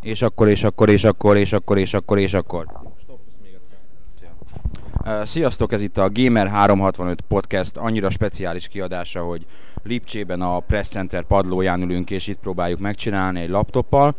És 0.00 0.22
akkor, 0.22 0.48
és 0.48 0.64
akkor, 0.64 0.88
és 0.88 1.04
akkor, 1.04 1.36
és 1.36 1.52
akkor, 1.52 1.78
és 1.78 1.94
akkor, 1.94 2.18
és 2.18 2.34
akkor. 2.34 2.66
Sziasztok, 5.22 5.72
ez 5.72 5.82
itt 5.82 5.98
a 5.98 6.10
Gamer 6.12 6.48
365 6.48 7.20
podcast 7.20 7.76
annyira 7.76 8.10
speciális 8.10 8.68
kiadása, 8.68 9.22
hogy 9.22 9.46
Lipcsében 9.82 10.40
a 10.40 10.60
Press 10.60 10.88
Center 10.88 11.22
padlóján 11.22 11.82
ülünk, 11.82 12.10
és 12.10 12.26
itt 12.26 12.38
próbáljuk 12.38 12.78
megcsinálni 12.78 13.40
egy 13.40 13.48
laptoppal. 13.48 14.14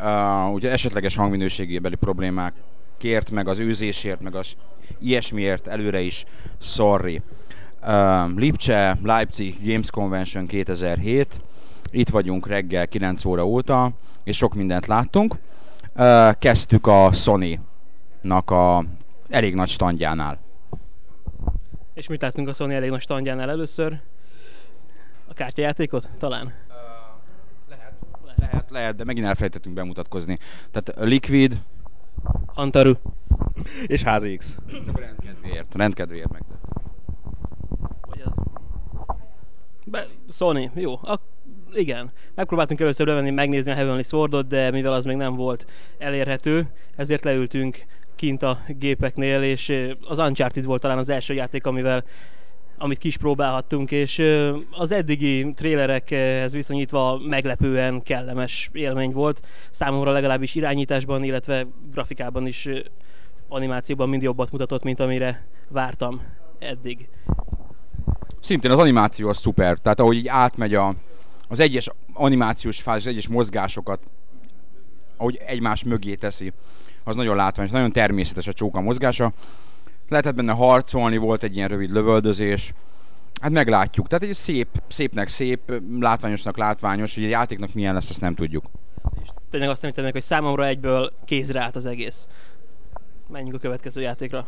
Uh, 0.00 0.52
ugye 0.52 0.70
esetleges 0.70 1.16
hangminőségébeli 1.16 1.94
problémák 1.94 2.54
kért, 2.98 3.30
meg 3.30 3.48
az 3.48 3.58
őzésért, 3.58 4.22
meg 4.22 4.34
az 4.34 4.56
ilyesmiért 5.00 5.66
előre 5.66 6.00
is 6.00 6.24
sorry. 6.58 7.22
Uh, 7.82 8.34
Lipcse, 8.36 8.98
Leipzig 9.02 9.56
Games 9.64 9.90
Convention 9.90 10.46
2007. 10.46 11.40
Itt 11.94 12.08
vagyunk 12.08 12.46
reggel 12.46 12.88
9 12.88 13.24
óra 13.24 13.46
óta, 13.46 13.90
és 14.24 14.36
sok 14.36 14.54
mindent 14.54 14.86
láttunk. 14.86 15.34
Kezdtük 16.38 16.86
a 16.86 17.12
Sony-nak 17.12 18.50
a 18.50 18.84
elég 19.28 19.54
nagy 19.54 19.68
standjánál. 19.68 20.38
És 21.94 22.08
mit 22.08 22.22
láttunk 22.22 22.48
a 22.48 22.52
Sony 22.52 22.72
elég 22.72 22.90
nagy 22.90 23.00
standjánál 23.00 23.50
először? 23.50 24.00
A 25.28 25.34
kártyajátékot 25.34 26.10
talán? 26.18 26.52
Lehet, 27.68 27.94
lehet, 28.36 28.70
lehet, 28.70 28.96
de 28.96 29.04
megint 29.04 29.26
elfelejtettünk 29.26 29.74
bemutatkozni. 29.74 30.38
Tehát 30.70 31.08
Liquid, 31.08 31.60
Antaru 32.54 32.92
és 33.86 34.02
HZX. 34.02 34.56
Csak 34.86 34.96
a 34.96 35.00
rendkedvéért, 35.00 35.74
rendkedvéért 35.74 36.32
megtettük. 36.32 36.70
Vagy 38.00 38.22
az... 38.24 38.32
Be, 39.84 40.06
Sony, 40.30 40.70
jó. 40.74 40.92
A, 40.92 41.20
igen. 41.74 42.10
Megpróbáltunk 42.34 42.80
először 42.80 43.06
levenni, 43.06 43.30
megnézni 43.30 43.72
a 43.72 43.74
Heavenly 43.74 44.02
Swordot, 44.02 44.46
de 44.46 44.70
mivel 44.70 44.92
az 44.92 45.04
még 45.04 45.16
nem 45.16 45.34
volt 45.34 45.66
elérhető, 45.98 46.66
ezért 46.96 47.24
leültünk 47.24 47.84
kint 48.16 48.42
a 48.42 48.58
gépeknél, 48.68 49.42
és 49.42 49.92
az 50.08 50.18
Uncharted 50.18 50.64
volt 50.64 50.80
talán 50.80 50.98
az 50.98 51.08
első 51.08 51.34
játék, 51.34 51.66
amivel 51.66 52.04
amit 52.78 52.98
kis 52.98 53.16
próbálhattunk, 53.16 53.90
és 53.90 54.22
az 54.70 54.92
eddigi 54.92 55.52
trélerekhez 55.54 56.52
viszonyítva 56.52 57.20
meglepően 57.28 58.00
kellemes 58.00 58.70
élmény 58.72 59.12
volt. 59.12 59.46
Számomra 59.70 60.12
legalábbis 60.12 60.54
irányításban, 60.54 61.24
illetve 61.24 61.66
grafikában 61.92 62.46
is 62.46 62.68
animációban 63.48 64.08
mind 64.08 64.22
jobbat 64.22 64.50
mutatott, 64.50 64.82
mint 64.82 65.00
amire 65.00 65.46
vártam 65.68 66.22
eddig. 66.58 67.08
Szintén 68.40 68.70
az 68.70 68.78
animáció 68.78 69.28
az 69.28 69.38
szuper, 69.38 69.78
tehát 69.78 70.00
ahogy 70.00 70.16
így 70.16 70.28
átmegy 70.28 70.74
a, 70.74 70.94
az 71.52 71.60
egyes 71.60 71.88
animációs 72.12 72.80
fázis, 72.80 73.06
az 73.06 73.12
egyes 73.12 73.28
mozgásokat, 73.28 74.00
ahogy 75.16 75.40
egymás 75.46 75.84
mögé 75.84 76.14
teszi, 76.14 76.52
az 77.04 77.16
nagyon 77.16 77.36
látványos, 77.36 77.72
nagyon 77.72 77.92
természetes 77.92 78.46
a 78.46 78.52
csóka 78.52 78.80
mozgása. 78.80 79.32
Lehetett 80.08 80.34
benne 80.34 80.52
harcolni, 80.52 81.16
volt 81.16 81.42
egy 81.42 81.56
ilyen 81.56 81.68
rövid 81.68 81.90
lövöldözés, 81.90 82.74
Hát 83.40 83.50
meglátjuk. 83.50 84.06
Tehát 84.06 84.24
egy 84.24 84.34
szép, 84.34 84.68
szépnek 84.88 85.28
szép, 85.28 85.82
látványosnak 86.00 86.56
látványos, 86.56 87.14
hogy 87.14 87.24
a 87.24 87.28
játéknak 87.28 87.74
milyen 87.74 87.94
lesz, 87.94 88.10
azt 88.10 88.20
nem 88.20 88.34
tudjuk. 88.34 88.64
És 89.22 89.28
tényleg 89.50 89.68
azt 89.68 89.82
nem 89.82 90.10
hogy 90.12 90.22
számomra 90.22 90.66
egyből 90.66 91.12
kézre 91.24 91.60
állt 91.60 91.76
az 91.76 91.86
egész. 91.86 92.28
Menjünk 93.28 93.54
a 93.54 93.58
következő 93.58 94.00
játékra. 94.00 94.46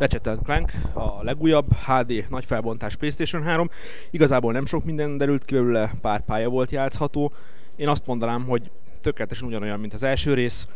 Ratchet 0.00 0.38
Clank, 0.44 0.72
a 0.92 1.22
legújabb 1.22 1.72
HD 1.72 2.24
nagy 2.28 2.44
felbontás 2.44 2.96
PlayStation 2.96 3.42
3. 3.42 3.68
Igazából 4.10 4.52
nem 4.52 4.66
sok 4.66 4.84
minden 4.84 5.16
derült 5.16 5.44
ki 5.44 5.54
belőle, 5.54 5.92
pár 6.00 6.20
pálya 6.20 6.48
volt 6.48 6.70
játszható. 6.70 7.32
Én 7.76 7.88
azt 7.88 8.06
mondanám, 8.06 8.44
hogy 8.44 8.70
tökéletesen 9.00 9.48
ugyanolyan, 9.48 9.80
mint 9.80 9.92
az 9.92 10.02
első 10.02 10.34
rész. 10.34 10.66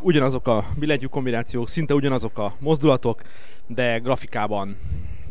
Ugyanazok 0.00 0.48
a 0.48 0.64
billentyű 0.78 1.06
kombinációk, 1.06 1.68
szinte 1.68 1.94
ugyanazok 1.94 2.38
a 2.38 2.54
mozdulatok, 2.58 3.22
de 3.66 3.98
grafikában 3.98 4.76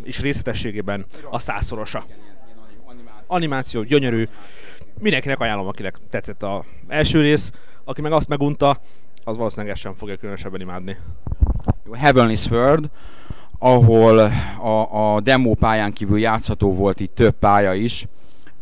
és 0.03 0.21
részletességében 0.21 1.05
a 1.29 1.39
százszorosa. 1.39 2.05
Animáció 3.27 3.83
gyönyörű. 3.83 4.27
Mindenkinek 4.99 5.39
ajánlom, 5.39 5.67
akinek 5.67 5.97
tetszett 6.09 6.43
az 6.43 6.61
első 6.87 7.21
rész. 7.21 7.51
Aki 7.83 8.01
meg 8.01 8.11
azt 8.11 8.27
megunta, 8.27 8.79
az 9.23 9.37
valószínűleg 9.37 9.75
sem 9.75 9.93
fogja 9.93 10.15
különösebben 10.15 10.61
imádni. 10.61 10.97
Heavenly 11.91 12.35
Sword, 12.35 12.89
ahol 13.59 14.19
a, 14.61 15.13
a 15.13 15.19
demo 15.19 15.53
pályán 15.53 15.93
kívül 15.93 16.19
játszható 16.19 16.73
volt 16.73 16.99
itt 16.99 17.15
több 17.15 17.33
pálya 17.39 17.73
is. 17.73 18.05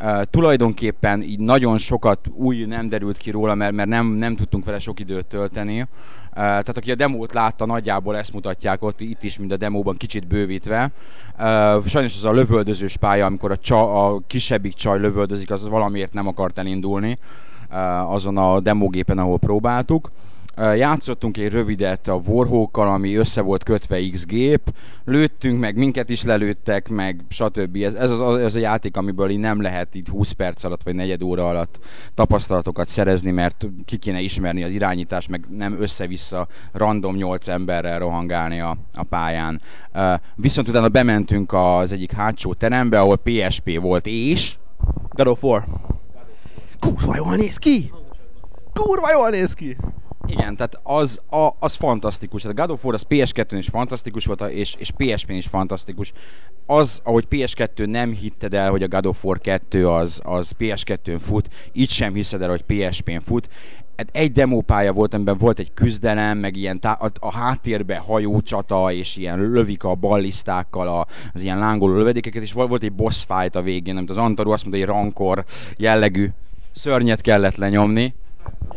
Uh, 0.00 0.22
tulajdonképpen 0.22 1.22
így 1.22 1.38
nagyon 1.38 1.78
sokat 1.78 2.30
új 2.34 2.64
nem 2.64 2.88
derült 2.88 3.16
ki 3.16 3.30
róla, 3.30 3.54
mert, 3.54 3.72
mert 3.72 3.88
nem, 3.88 4.06
nem 4.06 4.36
tudtunk 4.36 4.64
vele 4.64 4.78
sok 4.78 5.00
időt 5.00 5.26
tölteni. 5.26 5.80
Uh, 5.80 5.86
tehát 6.34 6.76
aki 6.76 6.90
a 6.90 6.94
demót 6.94 7.32
látta, 7.32 7.66
nagyjából 7.66 8.16
ezt 8.16 8.32
mutatják 8.32 8.82
ott, 8.82 9.00
itt 9.00 9.22
is, 9.22 9.38
mint 9.38 9.52
a 9.52 9.56
demóban, 9.56 9.96
kicsit 9.96 10.26
bővítve. 10.26 10.90
Uh, 11.38 11.86
sajnos 11.86 12.16
az 12.16 12.24
a 12.24 12.32
lövöldözős 12.32 12.96
pálya, 12.96 13.26
amikor 13.26 13.50
a, 13.50 13.56
csa, 13.56 14.06
a 14.06 14.20
kisebbik 14.26 14.74
csaj 14.74 15.00
lövöldözik, 15.00 15.50
az 15.50 15.68
valamiért 15.68 16.12
nem 16.12 16.26
akart 16.26 16.58
elindulni 16.58 17.18
uh, 17.70 18.12
azon 18.12 18.36
a 18.36 18.60
demógépen, 18.60 19.18
ahol 19.18 19.38
próbáltuk. 19.38 20.10
Játszottunk 20.56 21.36
egy 21.36 21.52
rövidet 21.52 22.08
a 22.08 22.20
Warhawkkal, 22.26 22.88
ami 22.88 23.14
össze 23.14 23.40
volt 23.40 23.62
kötve 23.62 24.08
X 24.10 24.26
gép, 24.26 24.74
lőttünk, 25.04 25.60
meg 25.60 25.76
minket 25.76 26.10
is 26.10 26.22
lelőttek, 26.22 26.88
meg 26.88 27.24
stb. 27.28 27.76
Ez, 27.76 27.94
ez 27.94 28.10
az, 28.10 28.20
az 28.20 28.54
a 28.54 28.58
játék, 28.58 28.96
amiből 28.96 29.30
így 29.30 29.38
nem 29.38 29.62
lehet 29.62 29.94
itt 29.94 30.08
20 30.08 30.30
perc 30.30 30.64
alatt 30.64 30.82
vagy 30.82 30.94
negyed 30.94 31.22
óra 31.22 31.48
alatt 31.48 31.78
tapasztalatokat 32.14 32.88
szerezni, 32.88 33.30
mert 33.30 33.66
ki 33.84 33.96
kéne 33.96 34.20
ismerni 34.20 34.62
az 34.62 34.72
irányítást, 34.72 35.28
meg 35.28 35.44
nem 35.56 35.76
össze-vissza 35.80 36.46
random 36.72 37.14
8 37.14 37.48
emberrel 37.48 37.98
rohangálni 37.98 38.60
a, 38.60 38.76
a 38.92 39.02
pályán. 39.02 39.60
Viszont 40.34 40.68
utána 40.68 40.88
bementünk 40.88 41.52
az 41.52 41.92
egyik 41.92 42.12
hátsó 42.12 42.54
terembe, 42.54 43.00
ahol 43.00 43.16
PSP 43.16 43.80
volt, 43.80 44.06
és... 44.06 44.56
God 45.08 45.26
of 45.26 45.42
War. 45.42 45.64
Kurva 46.80 47.16
jól 47.16 47.36
néz 47.36 47.56
ki! 47.56 47.92
Kurva 48.72 49.10
jól 49.12 49.30
néz 49.30 49.52
ki! 49.52 49.76
Igen, 50.26 50.56
tehát 50.56 50.80
az, 50.82 51.20
a, 51.30 51.48
az 51.58 51.74
fantasztikus. 51.74 52.42
Tehát 52.42 52.56
God 52.56 52.70
of 52.70 52.84
War 52.84 52.94
az 52.94 53.06
PS2-n 53.08 53.54
is 53.58 53.68
fantasztikus 53.68 54.26
volt, 54.26 54.40
és, 54.40 54.74
és 54.78 54.90
PSP-n 54.90 55.32
is 55.32 55.46
fantasztikus. 55.46 56.12
Az, 56.66 57.00
ahogy 57.04 57.26
PS2 57.30 57.86
nem 57.86 58.12
hitted 58.12 58.54
el, 58.54 58.70
hogy 58.70 58.82
a 58.82 58.88
God 58.88 59.06
of 59.06 59.24
War 59.24 59.40
2 59.40 59.88
az, 59.88 60.20
az 60.24 60.52
PS2-n 60.58 61.18
fut, 61.20 61.48
így 61.72 61.90
sem 61.90 62.14
hiszed 62.14 62.42
el, 62.42 62.48
hogy 62.48 62.62
PSP-n 62.62 63.18
fut. 63.18 63.48
Hát 63.96 64.08
egy 64.12 64.32
demópálya 64.32 64.92
volt, 64.92 65.14
amiben 65.14 65.36
volt 65.36 65.58
egy 65.58 65.72
küzdelem, 65.74 66.38
meg 66.38 66.56
ilyen 66.56 66.80
tá- 66.80 67.00
a, 67.00 67.10
a 67.26 67.32
háttérbe 67.32 67.96
hajócsata, 67.96 68.92
és 68.92 69.16
ilyen 69.16 69.38
lövik 69.50 69.84
a 69.84 69.94
ballisztákkal 69.94 70.88
a, 70.88 71.06
az 71.32 71.42
ilyen 71.42 71.58
lángoló 71.58 71.96
lövedékeket, 71.96 72.42
és 72.42 72.52
volt 72.52 72.82
egy 72.82 72.92
boss 72.92 73.24
fight 73.24 73.56
a 73.56 73.62
végén, 73.62 73.96
amit 73.96 74.10
az 74.10 74.16
Antaru 74.16 74.50
azt 74.50 74.64
mondta, 74.64 74.80
hogy 74.80 74.96
rankor 74.96 75.44
jellegű 75.76 76.28
szörnyet 76.72 77.20
kellett 77.20 77.56
lenyomni 77.56 78.14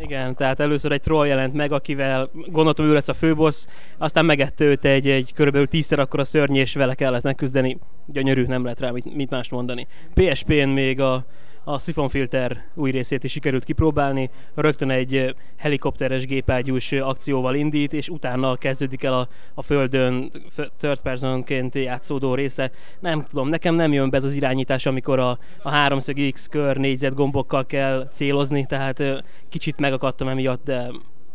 igen, 0.01 0.35
tehát 0.35 0.59
először 0.59 0.91
egy 0.91 1.01
troll 1.01 1.27
jelent 1.27 1.53
meg, 1.53 1.71
akivel 1.71 2.29
gondoltam 2.33 2.85
ő 2.85 2.93
lesz 2.93 3.07
a 3.07 3.13
főbossz, 3.13 3.65
aztán 3.97 4.25
megette 4.25 4.65
őt 4.65 4.85
egy, 4.85 5.09
egy 5.09 5.33
körülbelül 5.33 5.67
tízszer 5.67 5.99
akkor 5.99 6.19
a 6.19 6.23
szörny, 6.23 6.55
és 6.55 6.73
vele 6.73 6.95
kellett 6.95 7.23
megküzdeni. 7.23 7.77
Gyönyörű, 8.05 8.45
nem 8.45 8.63
lehet 8.63 8.79
rá 8.79 8.89
mit, 8.89 9.15
mit 9.15 9.29
mást 9.29 9.51
mondani. 9.51 9.87
PSP-n 10.13 10.69
még 10.69 10.99
a 10.99 11.25
a 11.67 11.77
szifonfilter 11.77 12.63
új 12.73 12.91
részét 12.91 13.23
is 13.23 13.31
sikerült 13.31 13.63
kipróbálni, 13.63 14.29
rögtön 14.53 14.89
egy 14.89 15.35
helikopteres 15.55 16.25
gépágyús 16.25 16.91
akcióval 16.91 17.55
indít, 17.55 17.93
és 17.93 18.09
utána 18.09 18.55
kezdődik 18.55 19.03
el 19.03 19.13
a, 19.13 19.27
a 19.53 19.61
földön 19.61 20.31
third 20.77 21.01
personként 21.01 21.75
játszódó 21.75 22.35
része. 22.35 22.71
Nem 22.99 23.23
tudom, 23.23 23.49
nekem 23.49 23.75
nem 23.75 23.93
jön 23.93 24.09
be 24.09 24.17
ez 24.17 24.23
az 24.23 24.33
irányítás, 24.33 24.85
amikor 24.85 25.19
a, 25.19 25.39
a 25.61 25.69
háromszög 25.69 26.31
X 26.31 26.47
kör 26.47 26.77
négyzet 26.77 27.13
gombokkal 27.13 27.65
kell 27.65 28.07
célozni, 28.11 28.65
tehát 28.65 29.03
kicsit 29.49 29.79
megakadtam 29.79 30.27
emiatt, 30.27 30.63
de, 30.63 30.91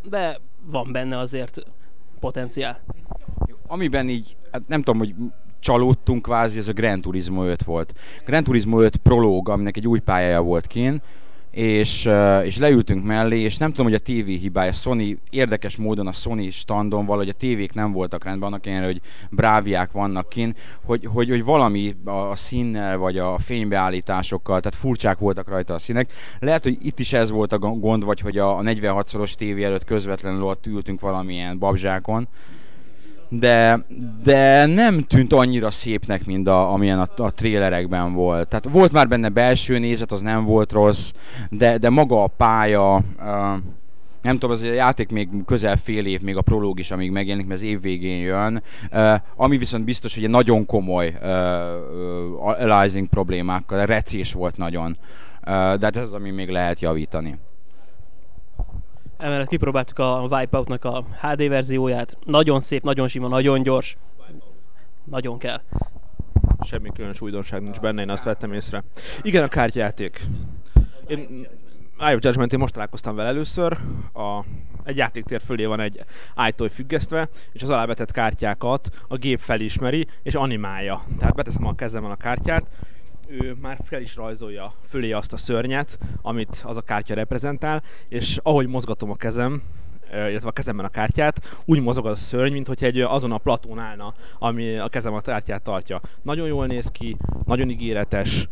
de 0.09 0.39
van 0.65 0.93
benne 0.93 1.19
azért 1.19 1.61
potenciál. 2.21 2.81
Amiben 3.67 4.09
így, 4.09 4.37
hát 4.53 4.63
nem 4.67 4.83
tudom, 4.83 4.99
hogy 4.99 5.15
csalódtunk 5.61 6.23
kvázi, 6.23 6.59
ez 6.59 6.69
a 6.69 6.73
Gran 6.73 7.01
Turismo 7.01 7.45
5 7.45 7.63
volt. 7.63 7.95
Gran 8.25 8.45
Turismo 8.45 8.81
5 8.81 8.97
prológ, 8.97 9.49
aminek 9.49 9.77
egy 9.77 9.87
új 9.87 9.99
pályája 9.99 10.43
volt 10.43 10.67
kín, 10.67 11.03
és, 11.51 12.11
és 12.45 12.59
leültünk 12.59 13.05
mellé, 13.05 13.41
és 13.41 13.57
nem 13.57 13.71
tudom, 13.71 13.87
hogy 13.87 13.95
a 13.95 13.99
TV 13.99 14.29
hibája, 14.29 14.73
Sony, 14.73 15.19
érdekes 15.31 15.77
módon 15.77 16.07
a 16.07 16.13
Sony 16.13 16.51
standon 16.51 17.07
valahogy 17.07 17.29
a 17.29 17.33
tévék 17.33 17.73
nem 17.73 17.93
voltak 17.93 18.25
rendben, 18.25 18.49
annak 18.49 18.67
ellenére, 18.67 18.87
hogy 18.87 19.01
bráviák 19.31 19.93
vannak 19.93 20.29
kin, 20.29 20.55
hogy, 20.85 21.09
hogy, 21.13 21.29
hogy 21.29 21.45
valami 21.45 21.97
a 22.05 22.37
színnel, 22.37 22.99
vagy 22.99 23.19
a 23.19 23.39
fénybeállításokkal, 23.39 24.61
tehát 24.61 24.79
furcsák 24.79 25.19
voltak 25.19 25.49
rajta 25.49 25.75
a 25.75 25.79
színek. 25.79 26.13
Lehet, 26.39 26.63
hogy 26.63 26.79
itt 26.81 26.99
is 26.99 27.13
ez 27.13 27.31
volt 27.31 27.53
a 27.53 27.59
gond, 27.59 28.05
vagy 28.05 28.21
hogy 28.21 28.39
a 28.39 28.57
46-szoros 28.57 29.35
tévé 29.35 29.63
előtt 29.63 29.85
közvetlenül 29.85 30.43
ott 30.43 30.67
ültünk 30.67 31.01
valamilyen 31.01 31.59
babzsákon, 31.59 32.29
de, 33.31 33.85
de 34.23 34.67
nem 34.67 35.01
tűnt 35.01 35.33
annyira 35.33 35.71
szépnek, 35.71 36.27
mint 36.27 36.49
a, 36.49 36.73
amilyen 36.73 36.99
a, 36.99 37.23
a 37.23 37.31
trélerekben 37.31 38.13
volt. 38.13 38.49
Tehát 38.49 38.69
volt 38.71 38.93
már 38.93 39.09
benne 39.09 39.29
belső 39.29 39.79
nézet, 39.79 40.13
az 40.13 40.21
nem 40.21 40.45
volt 40.45 40.73
rossz, 40.73 41.13
de, 41.51 41.79
de 41.79 41.91
maga 41.91 42.23
a 42.23 42.27
pálya, 42.27 42.95
uh, 43.19 43.25
nem 44.23 44.33
tudom, 44.33 44.51
az 44.51 44.63
a 44.63 44.73
játék 44.73 45.11
még 45.11 45.29
közel 45.47 45.77
fél 45.77 46.07
év, 46.07 46.21
még 46.21 46.37
a 46.37 46.43
prológ 46.43 46.79
is, 46.79 46.91
amíg 46.91 47.11
megjelenik, 47.11 47.47
mert 47.47 47.61
az 47.61 47.67
év 47.67 47.81
végén 47.81 48.21
jön. 48.21 48.63
Uh, 48.93 49.15
ami 49.37 49.57
viszont 49.57 49.85
biztos, 49.85 50.15
hogy 50.15 50.25
egy 50.25 50.31
nagyon 50.31 50.67
komoly 50.67 51.15
uh, 51.23 51.29
uh, 52.39 52.61
aliasing 52.61 53.09
problémákkal, 53.09 53.87
recés 53.87 54.33
volt 54.33 54.57
nagyon. 54.57 54.97
Uh, 55.41 55.47
de 55.51 55.85
hát 55.85 55.97
ez 55.97 56.03
az, 56.03 56.15
ami 56.15 56.31
még 56.31 56.49
lehet 56.49 56.81
javítani. 56.81 57.39
Emellett 59.21 59.49
kipróbáltuk 59.49 59.99
a 59.99 60.27
Wipeout-nak 60.31 60.85
a 60.85 61.05
HD 61.21 61.49
verzióját. 61.49 62.19
Nagyon 62.25 62.61
szép, 62.61 62.83
nagyon 62.83 63.09
sima, 63.09 63.29
nagyon 63.29 63.63
gyors. 63.63 63.97
Nagyon 65.05 65.39
kell. 65.39 65.61
Semmi 66.63 66.91
különös 66.93 67.21
újdonság 67.21 67.63
nincs 67.63 67.81
benne, 67.81 68.03
én 68.03 68.11
azt 68.11 68.25
vettem 68.25 68.53
észre. 68.53 68.85
Igen, 69.23 69.43
a 69.43 69.49
kártyajáték. 69.49 70.21
Én 71.07 71.47
Eye 71.99 72.15
of 72.15 72.21
Judgment, 72.23 72.53
én 72.53 72.59
most 72.59 72.73
találkoztam 72.73 73.15
vele 73.15 73.29
először. 73.29 73.79
A, 74.13 74.45
egy 74.85 74.97
játéktér 74.97 75.41
fölé 75.41 75.65
van 75.65 75.81
egy 75.81 76.05
ájtói 76.35 76.69
függesztve, 76.69 77.29
és 77.53 77.63
az 77.63 77.71
alávetett 77.71 78.13
kártyákat 78.13 78.89
a 79.09 79.17
gép 79.17 79.39
felismeri, 79.39 80.07
és 80.23 80.35
animálja. 80.35 81.03
Tehát 81.19 81.35
beteszem 81.35 81.67
a 81.67 81.75
kezemben 81.75 82.11
a 82.11 82.17
kártyát, 82.17 82.67
ő 83.31 83.55
már 83.61 83.79
fel 83.85 84.01
is 84.01 84.17
rajzolja 84.17 84.73
fölé 84.89 85.13
azt 85.13 85.33
a 85.33 85.37
szörnyet, 85.37 85.99
amit 86.23 86.63
az 86.67 86.77
a 86.77 86.81
kártya 86.81 87.15
reprezentál, 87.15 87.83
és 88.09 88.39
ahogy 88.43 88.67
mozgatom 88.67 89.11
a 89.11 89.15
kezem, 89.15 89.63
illetve 90.13 90.49
a 90.49 90.53
kezemben 90.53 90.85
a 90.85 90.89
kártyát, 90.89 91.63
úgy 91.65 91.81
mozog 91.81 92.07
az 92.07 92.13
a 92.13 92.25
szörny, 92.25 92.53
mint 92.53 92.67
hogy 92.67 92.85
egy 92.85 93.01
azon 93.01 93.33
a 93.33 93.39
platón 93.39 93.79
állna, 93.79 94.15
ami 94.39 94.77
a 94.77 94.89
kezem 94.89 95.15
a 95.15 95.21
kártyát 95.21 95.63
tartja. 95.63 96.01
Nagyon 96.23 96.47
jól 96.47 96.67
néz 96.67 96.87
ki, 96.87 97.17
nagyon 97.45 97.71
ígéretes, 97.71 98.49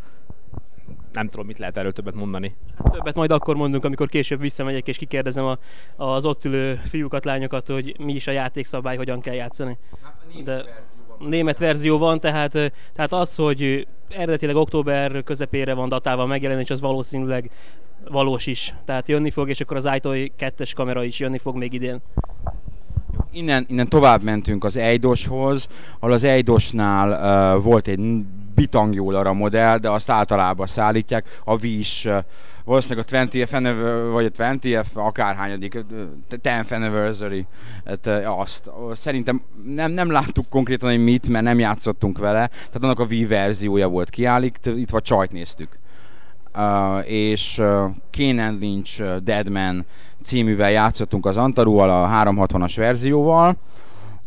nem 1.11 1.27
tudom, 1.27 1.45
mit 1.45 1.57
lehet 1.57 1.77
erről 1.77 1.91
többet 1.91 2.15
mondani. 2.15 2.55
Hát 2.83 2.91
többet 2.91 3.15
majd 3.15 3.31
akkor 3.31 3.55
mondunk, 3.55 3.85
amikor 3.85 4.09
később 4.09 4.39
visszamegyek 4.39 4.87
és 4.87 4.97
kikérdezem 4.97 5.45
a, 5.45 5.57
az 5.95 6.25
ott 6.25 6.45
ülő 6.45 6.75
fiúkat, 6.75 7.25
lányokat, 7.25 7.67
hogy 7.67 7.95
mi 7.99 8.13
is 8.13 8.27
a 8.27 8.31
játékszabály, 8.31 8.97
hogyan 8.97 9.21
kell 9.21 9.33
játszani. 9.33 9.77
De 10.43 10.63
német 11.19 11.59
verzió 11.59 11.97
van, 11.97 12.19
tehát, 12.19 12.51
tehát 12.93 13.11
az, 13.11 13.35
hogy 13.35 13.87
eredetileg 14.09 14.55
október 14.55 15.23
közepére 15.23 15.73
van 15.73 15.89
datával 15.89 16.27
megjelenés, 16.27 16.69
az 16.69 16.81
valószínűleg 16.81 17.49
valós 18.09 18.47
is. 18.47 18.75
Tehát 18.85 19.07
jönni 19.07 19.29
fog, 19.29 19.49
és 19.49 19.61
akkor 19.61 19.77
az 19.77 19.89
iToy 19.95 20.31
2-es 20.39 20.71
kamera 20.75 21.03
is 21.03 21.19
jönni 21.19 21.37
fog 21.37 21.55
még 21.55 21.73
idén. 21.73 21.99
Innen, 23.31 23.65
innen 23.69 23.89
tovább 23.89 24.23
mentünk 24.23 24.63
az 24.63 24.77
Eidoshoz, 24.77 25.67
ahol 25.99 26.13
az 26.13 26.23
Eidosnál 26.23 27.09
uh, 27.55 27.63
volt 27.63 27.87
egy 27.87 27.99
bitangjólara 28.59 29.33
modell, 29.33 29.77
de 29.77 29.89
azt 29.89 30.09
általában 30.09 30.67
szállítják. 30.67 31.39
A 31.43 31.61
Wii 31.61 31.79
is 31.79 32.05
uh, 32.05 32.17
valószínűleg 32.69 33.05
a 33.11 33.17
20th 33.17 34.09
vagy 34.11 34.25
a 34.25 34.29
20th, 34.29 34.93
akárhányadik, 34.93 35.77
10th 36.29 36.71
anniversary, 36.71 37.45
hát, 37.85 38.07
azt. 38.25 38.69
Szerintem 38.93 39.41
nem, 39.65 39.91
nem 39.91 40.11
láttuk 40.11 40.49
konkrétan, 40.49 40.89
hogy 40.89 41.03
mit, 41.03 41.29
mert 41.29 41.43
nem 41.43 41.59
játszottunk 41.59 42.17
vele, 42.17 42.47
tehát 42.47 42.83
annak 42.83 42.99
a 42.99 43.05
Wii 43.09 43.25
verziója 43.25 43.87
volt 43.87 44.09
kiállít, 44.09 44.89
vagy 44.91 45.01
csajt 45.01 45.31
néztük. 45.31 45.79
Uh, 46.55 47.11
és 47.11 47.57
uh, 47.57 47.67
Kane 48.11 48.49
Lynch 48.49 49.01
uh, 49.01 49.15
Deadman 49.15 49.85
cíművel 50.21 50.71
játszottunk 50.71 51.25
az 51.25 51.37
Antaruval, 51.37 51.89
a 51.89 52.07
360-as 52.07 52.73
verzióval, 52.75 53.57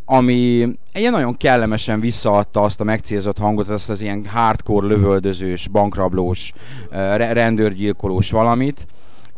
ami 0.05 0.69
ilyen 0.93 1.13
nagyon 1.13 1.37
kellemesen 1.37 2.01
visszaadta 2.01 2.61
azt 2.61 2.81
a 2.81 2.85
megcélzott 2.85 3.39
hangot, 3.39 3.69
azt 3.69 3.91
az 3.91 4.01
ilyen 4.01 4.27
hardcore 4.27 4.87
lövöldözős, 4.87 5.69
bankrablós, 5.69 6.53
rendőrgyilkolós 7.19 8.31
valamit, 8.31 8.87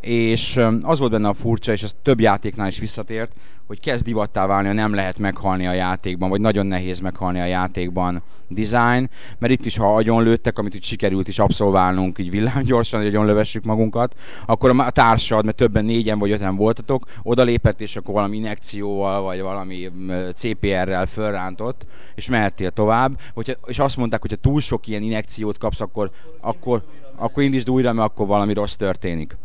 és 0.04 0.60
az 0.82 0.98
volt 0.98 1.10
benne 1.10 1.28
a 1.28 1.34
furcsa, 1.34 1.72
és 1.72 1.82
ez 1.82 1.92
több 2.02 2.20
játéknál 2.20 2.68
is 2.68 2.78
visszatért, 2.78 3.32
hogy 3.66 3.80
kezd 3.80 4.04
divattá 4.04 4.46
válni, 4.46 4.66
hogy 4.66 4.76
nem 4.76 4.94
lehet 4.94 5.18
meghalni 5.18 5.66
a 5.66 5.72
játékban, 5.72 6.28
vagy 6.28 6.40
nagyon 6.40 6.66
nehéz 6.66 6.98
meghalni 6.98 7.40
a 7.40 7.44
játékban 7.44 8.22
design, 8.48 9.10
mert 9.38 9.52
itt 9.52 9.66
is, 9.66 9.76
ha 9.76 9.94
agyon 9.94 10.22
lőttek, 10.22 10.58
amit 10.58 10.74
úgy 10.74 10.82
sikerült 10.82 11.28
is 11.28 11.38
abszolválnunk, 11.38 12.18
így 12.18 12.30
villámgyorsan, 12.30 13.00
hogy 13.00 13.14
agyon 13.14 13.44
magunkat, 13.62 14.14
akkor 14.46 14.74
a 14.76 14.90
társad, 14.90 15.44
mert 15.44 15.56
többen 15.56 15.84
négyen 15.84 16.18
vagy 16.18 16.30
öten 16.30 16.56
voltatok, 16.56 17.04
odalépett, 17.22 17.80
és 17.80 17.96
akkor 17.96 18.14
valami 18.14 18.36
inekcióval, 18.36 19.22
vagy 19.22 19.40
valami 19.40 19.90
CPR-rel 20.34 21.06
fölrántott, 21.06 21.86
és 22.14 22.28
mehettél 22.28 22.70
tovább, 22.70 23.20
hogyha, 23.34 23.52
és 23.66 23.78
azt 23.78 23.96
mondták, 23.96 24.20
hogy 24.20 24.30
ha 24.30 24.36
túl 24.36 24.60
sok 24.60 24.86
ilyen 24.86 25.02
inekciót 25.02 25.58
kapsz, 25.58 25.80
akkor, 25.80 26.10
akkor, 26.40 26.82
akkor 27.16 27.42
indítsd 27.42 27.70
újra, 27.70 27.92
mert 27.92 28.08
akkor 28.08 28.26
valami 28.26 28.52
rossz 28.52 28.74
történik. 28.74 29.36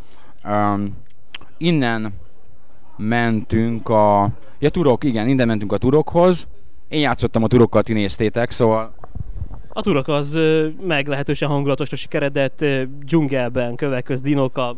Um, 0.48 0.98
innen 1.58 2.14
mentünk 2.98 3.90
a... 3.90 4.30
Ja, 4.60 4.70
turok, 4.70 5.04
igen, 5.04 5.28
innen 5.28 5.48
mentünk 5.48 5.72
a 5.72 5.78
turokhoz. 5.78 6.48
Én 6.88 7.00
játszottam 7.00 7.44
a 7.44 7.48
turokkal, 7.48 7.82
ti 7.82 7.94
néztétek, 7.94 8.52
szóval... 8.52 8.94
A 9.70 9.82
turok 9.82 10.08
az 10.08 10.40
meglehetősen 10.82 11.50
hangulatosra 11.50 11.96
sikeredett, 11.96 12.66
dzsungelben, 13.06 13.76
kövek 13.76 14.04
köz, 14.04 14.22
dinókkal. 14.22 14.78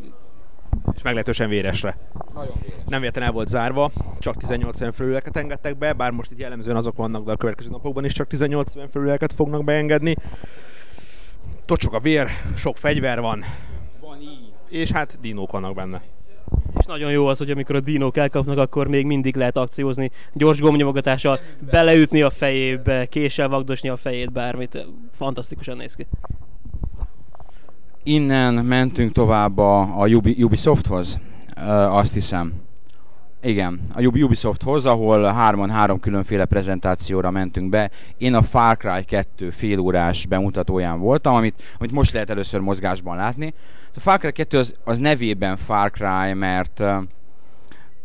És 0.95 1.01
meglehetősen 1.01 1.49
véresre. 1.49 1.97
Nagyon 2.33 2.53
véres. 2.61 2.83
Nem 2.87 2.99
véletlenül 2.99 3.29
el 3.29 3.35
volt 3.35 3.47
zárva, 3.47 3.91
csak 4.19 4.35
18 4.35 4.81
olyan 4.81 4.93
felüleket 4.93 5.37
engedtek 5.37 5.77
be, 5.77 5.93
bár 5.93 6.11
most 6.11 6.31
itt 6.31 6.39
jellemzően 6.39 6.75
azok 6.75 6.95
vannak, 6.95 7.25
de 7.25 7.31
a 7.31 7.35
következő 7.35 7.69
napokban 7.69 8.05
is 8.05 8.13
csak 8.13 8.27
18 8.27 8.75
olyan 8.75 8.89
felüleket 8.89 9.33
fognak 9.33 9.63
beengedni. 9.63 10.15
Tocsog 11.65 11.93
a 11.93 11.99
vér, 11.99 12.27
sok 12.55 12.77
fegyver 12.77 13.19
van. 13.19 13.43
És 14.71 14.91
hát 14.91 15.17
dinók 15.21 15.51
vannak 15.51 15.75
benne. 15.75 16.01
És 16.79 16.85
nagyon 16.85 17.11
jó 17.11 17.27
az, 17.27 17.37
hogy 17.37 17.51
amikor 17.51 17.75
a 17.75 17.79
dinók 17.79 18.17
elkapnak, 18.17 18.57
akkor 18.57 18.87
még 18.87 19.05
mindig 19.05 19.35
lehet 19.35 19.57
akciózni. 19.57 20.11
Gyors 20.33 20.59
gombnyomogatással 20.59 21.39
beleütni 21.71 22.21
a 22.21 22.29
fejébe, 22.29 23.05
késsel 23.05 23.47
vagdosni 23.47 23.89
a 23.89 23.95
fejét, 23.95 24.31
bármit. 24.31 24.85
Fantasztikusan 25.11 25.77
néz 25.77 25.95
ki. 25.95 26.07
Innen 28.03 28.53
mentünk 28.53 29.11
tovább 29.11 29.57
a, 29.57 30.01
a 30.01 30.07
Ubisofthoz, 30.37 31.19
azt 31.89 32.13
hiszem. 32.13 32.53
Igen, 33.43 33.79
a 33.93 34.01
Ubisofthoz, 34.01 34.85
ahol 34.85 35.23
hárman 35.23 35.69
három 35.69 35.99
különféle 35.99 36.45
prezentációra 36.45 37.31
mentünk 37.31 37.69
be. 37.69 37.91
Én 38.17 38.33
a 38.33 38.41
Far 38.41 38.77
Cry 38.77 39.03
2 39.03 39.49
félórás 39.49 40.25
bemutatóján 40.25 40.99
voltam, 40.99 41.35
amit, 41.35 41.61
amit 41.77 41.91
most 41.91 42.13
lehet 42.13 42.29
először 42.29 42.59
mozgásban 42.59 43.15
látni. 43.15 43.53
A 43.95 43.99
Far 43.99 44.19
Cry 44.19 44.31
2 44.31 44.57
az, 44.57 44.75
az 44.83 44.99
nevében 44.99 45.57
Far 45.57 45.91
Cry, 45.91 46.33
mert 46.33 46.79
uh, 46.79 47.03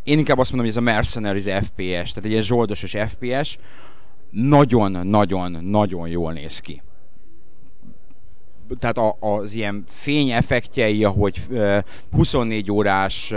én 0.05 0.19
inkább 0.19 0.38
azt 0.38 0.53
mondom, 0.53 0.71
hogy 0.71 0.77
ez 0.77 0.83
a 0.83 0.93
Mercenaries 0.93 1.44
FPS, 1.44 2.11
tehát 2.11 2.25
egy 2.25 2.31
ilyen 2.31 2.43
zsoldosos 2.43 2.97
FPS, 3.07 3.59
nagyon-nagyon-nagyon 4.31 6.09
jól 6.09 6.33
néz 6.33 6.59
ki 6.59 6.83
tehát 8.75 8.99
a, 8.99 9.16
az 9.21 9.55
ilyen 9.55 9.85
fényeffektjei, 9.88 11.05
ahogy 11.05 11.40
24 12.12 12.71
órás 12.71 13.35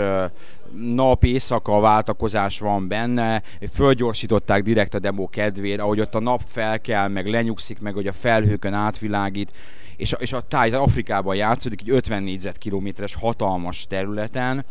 nap-éjszaka 0.74 1.80
váltakozás 1.80 2.58
van 2.58 2.88
benne, 2.88 3.42
fölgyorsították 3.70 4.62
direkt 4.62 4.94
a 4.94 4.98
demo 4.98 5.28
kedvére, 5.28 5.82
ahogy 5.82 6.00
ott 6.00 6.14
a 6.14 6.20
nap 6.20 6.42
felkel, 6.46 7.08
meg 7.08 7.26
lenyugszik, 7.26 7.80
meg 7.80 7.94
hogy 7.94 8.06
a 8.06 8.12
felhőkön 8.12 8.74
átvilágít, 8.74 9.52
és, 9.96 10.14
és 10.18 10.32
a 10.32 10.40
táj 10.40 10.70
Afrikában 10.70 11.36
játszódik, 11.36 11.80
egy 11.80 11.90
50 11.90 12.22
négyzetkilométeres 12.22 13.14
hatalmas 13.14 13.86
területen, 13.86 14.64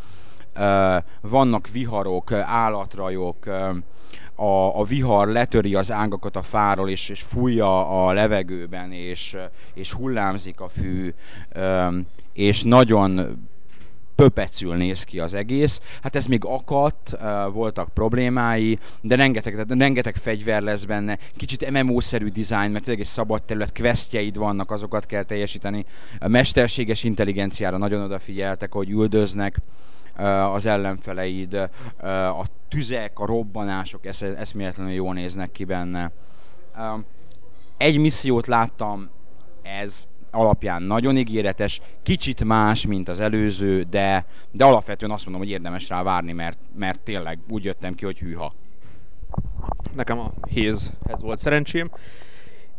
vannak 1.22 1.70
viharok, 1.72 2.32
állatrajok, 2.32 3.46
a, 4.36 4.80
a 4.80 4.84
vihar 4.84 5.28
letöri 5.28 5.76
az 5.76 5.92
ángakat 5.92 6.36
a 6.36 6.42
fáról, 6.42 6.90
és, 6.90 7.10
és 7.10 7.22
fújja 7.22 8.06
a 8.06 8.14
levegőben, 8.14 8.92
és, 8.92 9.38
és 9.74 9.92
hullámzik 9.92 10.60
a 10.60 10.68
fű, 10.68 11.14
és 12.34 12.64
nagyon 12.64 13.38
pöpecül 14.20 14.76
néz 14.76 15.04
ki 15.04 15.20
az 15.20 15.34
egész. 15.34 15.82
Hát 16.02 16.16
ez 16.16 16.26
még 16.26 16.46
akadt, 16.46 17.18
voltak 17.52 17.94
problémái, 17.94 18.80
de 19.02 19.16
rengeteg, 19.16 19.66
de 19.66 19.76
rengeteg 19.78 20.16
fegyver 20.16 20.62
lesz 20.62 20.84
benne, 20.84 21.18
kicsit 21.38 21.72
MMO-szerű 21.72 22.28
dizájn, 22.28 22.72
mert 22.72 22.84
tényleg 22.84 23.04
egy 23.04 23.10
szabad 23.10 23.44
terület, 23.44 23.80
questjeid 23.80 24.38
vannak, 24.38 24.72
azokat 24.72 25.06
kell 25.06 25.24
teljesíteni. 25.24 25.86
A 26.20 26.28
mesterséges 26.28 27.04
intelligenciára 27.04 27.78
nagyon 27.78 28.02
odafigyeltek, 28.02 28.74
hogy 28.74 28.90
üldöznek 28.90 29.62
az 30.54 30.66
ellenfeleid, 30.66 31.54
a 32.40 32.46
tüzek, 32.68 33.20
a 33.20 33.26
robbanások 33.26 34.06
esz- 34.06 34.38
eszméletlenül 34.38 34.94
jól 34.94 35.14
néznek 35.14 35.52
ki 35.52 35.64
benne. 35.64 36.12
Egy 37.78 37.98
missziót 37.98 38.48
láttam, 38.48 39.10
ez 39.62 40.08
alapján 40.32 40.82
nagyon 40.82 41.18
ígéretes, 41.18 41.82
kicsit 42.04 42.44
más, 42.44 42.86
mint 42.86 43.10
az 43.10 43.20
előző, 43.20 43.84
de, 43.84 44.26
de 44.52 44.66
alapvetően 44.66 45.12
azt 45.12 45.24
mondom, 45.26 45.44
hogy 45.44 45.52
érdemes 45.52 45.90
rá 45.90 46.04
várni, 46.04 46.32
mert, 46.32 46.58
mert 46.76 47.00
tényleg 47.00 47.40
úgy 47.50 47.64
jöttem 47.64 47.94
ki, 47.94 48.06
hogy 48.06 48.20
hűha. 48.20 48.54
Nekem 49.96 50.20
a 50.20 50.32
Hézhez 50.50 51.22
volt 51.22 51.40
szerencsém, 51.40 51.90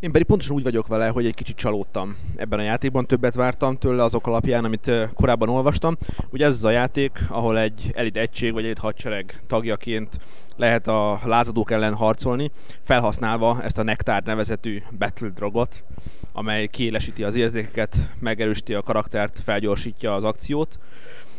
Én 0.00 0.12
pedig 0.12 0.26
pontosan 0.26 0.54
úgy 0.54 0.62
vagyok 0.62 0.86
vele, 0.86 1.08
hogy 1.08 1.26
egy 1.26 1.34
kicsit 1.34 1.56
csalódtam 1.56 2.16
ebben 2.36 2.58
a 2.58 2.62
játékban, 2.62 3.06
többet 3.06 3.34
vártam 3.34 3.78
tőle 3.78 4.02
azok 4.02 4.26
alapján, 4.26 4.64
amit 4.64 4.90
korábban 5.14 5.48
olvastam. 5.48 5.96
Ugye 6.30 6.46
ez 6.46 6.54
az 6.54 6.64
a 6.64 6.70
játék, 6.70 7.18
ahol 7.28 7.58
egy 7.58 7.90
elit 7.94 8.16
egység 8.16 8.52
vagy 8.52 8.64
egy 8.64 8.78
hadsereg 8.78 9.42
tagjaként 9.46 10.18
lehet 10.56 10.88
a 10.88 11.20
lázadók 11.24 11.70
ellen 11.70 11.94
harcolni, 11.94 12.50
felhasználva 12.82 13.62
ezt 13.62 13.78
a 13.78 13.82
Nektár 13.82 14.22
nevezetű 14.22 14.82
Battle 14.98 15.28
Drogot, 15.28 15.84
amely 16.32 16.66
kiélesíti 16.66 17.24
az 17.24 17.34
érzékeket, 17.34 17.96
megerősíti 18.18 18.74
a 18.74 18.82
karaktert, 18.82 19.40
felgyorsítja 19.44 20.14
az 20.14 20.24
akciót. 20.24 20.78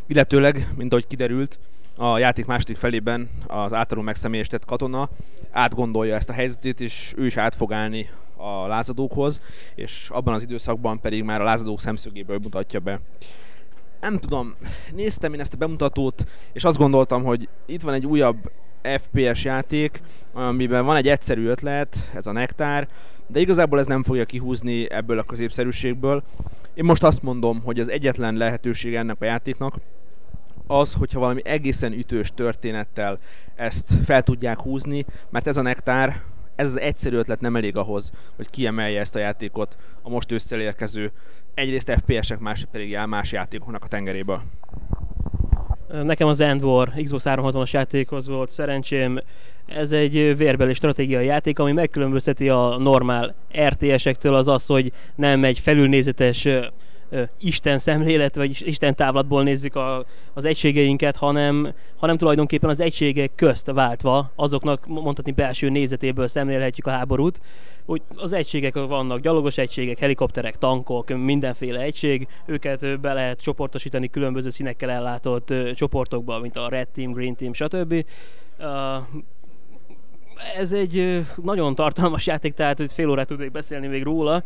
Illetőleg, 0.08 0.68
mint 0.78 0.92
ahogy 0.92 1.08
kiderült, 1.08 1.60
a 1.96 2.18
játék 2.18 2.46
második 2.46 2.78
felében 2.78 3.30
az 3.48 3.74
általunk 3.74 4.08
megszemélyesített 4.08 4.66
katona 4.66 5.10
átgondolja 5.52 6.16
ezt 6.16 6.30
a 6.30 6.34
helyzetét, 6.34 6.82
és 6.82 7.14
ő 7.18 7.26
is 7.26 7.38
át 7.38 7.56
fog 7.56 7.74
állni 7.74 8.10
a 8.42 8.68
lázadókhoz, 8.68 9.42
és 9.76 10.10
abban 10.14 10.34
az 10.34 10.42
időszakban 10.42 11.00
pedig 11.00 11.24
már 11.24 11.42
a 11.42 11.44
lázadók 11.44 11.80
szemszögéből 11.80 12.40
mutatja 12.44 12.80
be. 12.80 13.00
Nem 14.00 14.18
tudom, 14.18 14.56
néztem 14.94 15.34
én 15.34 15.40
ezt 15.40 15.54
a 15.54 15.58
bemutatót, 15.58 16.24
és 16.54 16.64
azt 16.64 16.78
gondoltam, 16.78 17.24
hogy 17.24 17.50
itt 17.66 17.82
van 17.82 17.94
egy 17.94 18.06
újabb 18.06 18.52
FPS 18.84 19.44
játék, 19.44 20.02
amiben 20.34 20.86
van 20.86 20.96
egy 20.96 21.08
egyszerű 21.08 21.46
ötlet, 21.46 22.10
ez 22.14 22.28
a 22.28 22.32
nektár, 22.32 22.88
de 23.28 23.40
igazából 23.40 23.80
ez 23.80 23.86
nem 23.86 24.04
fogja 24.04 24.26
kihúzni 24.26 24.92
ebből 24.92 25.20
a 25.20 25.24
középszerűségből. 25.24 26.24
Én 26.74 26.86
most 26.86 27.04
azt 27.04 27.24
mondom, 27.24 27.62
hogy 27.64 27.80
az 27.80 27.90
egyetlen 27.90 28.36
lehetőség 28.36 28.96
ennek 28.96 29.16
a 29.20 29.26
játéknak, 29.26 29.76
az, 30.68 30.94
hogyha 30.94 31.20
valami 31.20 31.42
egészen 31.44 31.92
ütős 31.92 32.32
történettel 32.36 33.20
ezt 33.56 33.94
fel 34.06 34.22
tudják 34.22 34.60
húzni, 34.60 35.06
mert 35.30 35.48
ez 35.48 35.58
a 35.58 35.62
nektár, 35.62 36.22
ez 36.62 36.68
az 36.68 36.80
egyszerű 36.80 37.16
ötlet 37.16 37.42
nem 37.42 37.56
elég 37.56 37.78
ahhoz, 37.78 38.12
hogy 38.36 38.50
kiemelje 38.50 39.00
ezt 39.00 39.16
a 39.16 39.20
játékot 39.20 39.78
a 40.02 40.10
most 40.10 40.32
ősszel 40.32 40.74
egyrészt 41.54 41.92
FPS-ek, 41.92 42.40
másik 42.40 42.68
pedig 42.72 42.98
más 43.08 43.32
játékoknak 43.32 43.84
a 43.84 43.88
tengeréből. 43.88 44.42
Nekem 46.04 46.28
az 46.28 46.40
End 46.40 46.64
War 46.64 46.92
Xbox 47.04 47.24
360-as 47.28 47.72
játékhoz 47.72 48.28
volt 48.28 48.50
szerencsém. 48.50 49.20
Ez 49.66 49.92
egy 49.92 50.38
vérbeli 50.38 50.74
stratégiai 50.74 51.26
játék, 51.26 51.60
ami 51.60 51.72
megkülönbözteti 51.72 52.50
a 52.50 52.78
normál 52.78 53.36
RTS-ektől 53.58 54.34
az 54.34 54.48
az, 54.48 54.66
hogy 54.66 54.92
nem 55.16 55.44
egy 55.44 55.60
felülnézetes 55.60 56.48
Isten 57.40 57.80
szemlélet, 57.80 58.36
vagy 58.36 58.68
Isten 58.68 58.96
távlatból 58.96 59.44
nézzük 59.44 59.76
a, 59.76 60.06
az 60.34 60.46
egységeinket, 60.46 61.16
hanem, 61.16 61.74
hanem 61.98 62.18
tulajdonképpen 62.18 62.70
az 62.70 62.80
egységek 62.80 63.32
közt 63.36 63.72
váltva, 63.72 64.32
azoknak 64.36 64.88
mondhatni 64.88 65.32
belső 65.32 65.70
nézetéből 65.70 66.28
szemlélhetjük 66.28 66.88
a 66.88 66.92
háborút. 66.92 67.42
Úgy 67.86 68.02
az 68.16 68.34
egységek 68.34 68.74
vannak, 68.74 69.20
gyalogos 69.20 69.58
egységek, 69.58 70.00
helikopterek, 70.00 70.58
tankok, 70.58 71.10
mindenféle 71.10 71.80
egység, 71.80 72.28
őket 72.46 73.00
be 73.00 73.14
lehet 73.14 73.42
csoportosítani 73.42 74.10
különböző 74.10 74.50
színekkel 74.50 74.90
ellátott 74.90 75.54
csoportokba, 75.74 76.40
mint 76.40 76.56
a 76.56 76.70
Red 76.70 76.88
Team, 76.88 77.12
Green 77.12 77.36
Team, 77.36 77.54
stb. 77.54 78.06
Ez 80.58 80.74
egy 80.74 81.26
nagyon 81.44 81.76
tartalmas 81.76 82.28
játék, 82.28 82.54
tehát 82.54 82.78
hogy 82.78 82.94
fél 82.94 83.10
órát 83.10 83.28
tudnék 83.28 83.52
beszélni 83.52 83.88
még 83.88 84.04
róla. 84.04 84.44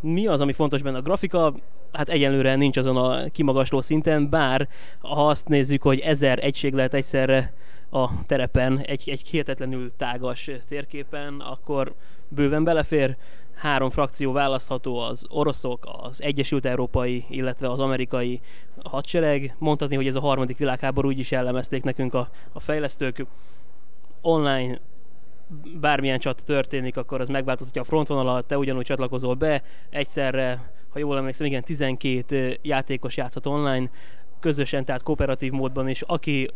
Mi 0.00 0.26
az, 0.26 0.40
ami 0.40 0.52
fontos 0.52 0.82
benne? 0.82 0.98
A 0.98 1.02
grafika, 1.02 1.54
hát 1.92 2.08
egyenlőre 2.08 2.54
nincs 2.54 2.76
azon 2.76 2.96
a 2.96 3.30
kimagasló 3.30 3.80
szinten, 3.80 4.30
bár 4.30 4.68
ha 5.00 5.28
azt 5.28 5.48
nézzük, 5.48 5.82
hogy 5.82 5.98
ezer 5.98 6.44
egység 6.44 6.72
lehet 6.74 6.94
egyszerre 6.94 7.52
a 7.90 8.24
terepen, 8.26 8.78
egy, 8.78 9.08
egy 9.10 9.28
hihetetlenül 9.28 9.92
tágas 9.96 10.50
térképen, 10.68 11.40
akkor 11.40 11.94
bőven 12.28 12.64
belefér. 12.64 13.16
Három 13.54 13.90
frakció 13.90 14.32
választható, 14.32 14.98
az 14.98 15.26
oroszok, 15.28 15.88
az 16.02 16.22
Egyesült 16.22 16.66
Európai, 16.66 17.24
illetve 17.28 17.70
az 17.70 17.80
amerikai 17.80 18.40
hadsereg. 18.84 19.54
Mondhatni, 19.58 19.96
hogy 19.96 20.06
ez 20.06 20.16
a 20.16 20.20
harmadik 20.20 20.56
világháború 20.56 21.08
úgy 21.08 21.18
is 21.18 21.30
jellemezték 21.30 21.82
nekünk 21.82 22.14
a, 22.14 22.28
a 22.52 22.60
fejlesztők. 22.60 23.26
Online 24.20 24.80
bármilyen 25.80 26.18
csata 26.18 26.42
történik, 26.42 26.96
akkor 26.96 27.20
az 27.20 27.28
megváltoztatja 27.28 27.80
a 27.80 27.84
frontvonalat, 27.84 28.46
te 28.46 28.58
ugyanúgy 28.58 28.84
csatlakozol 28.84 29.34
be, 29.34 29.62
egyszerre, 29.90 30.72
ha 30.88 30.98
jól 30.98 31.16
emlékszem, 31.16 31.46
igen, 31.46 31.62
12 31.62 32.58
játékos 32.62 33.16
játszhat 33.16 33.46
online, 33.46 33.90
közösen, 34.40 34.84
tehát 34.84 35.02
kooperatív 35.02 35.52
módban, 35.52 35.88
és 35.88 36.02
aki 36.02 36.50